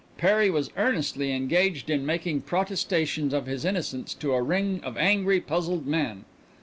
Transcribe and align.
Perry 0.17 0.49
was 0.49 0.71
earnestly 0.77 1.31
engaged 1.31 1.87
in 1.87 2.07
making 2.07 2.41
protestations 2.41 3.35
of 3.35 3.45
his 3.45 3.63
innocence 3.63 4.15
to 4.15 4.33
a 4.33 4.41
ring 4.41 4.81
of 4.83 4.97
angry, 4.97 5.39
puzzled 5.39 5.85
men. 5.85 6.25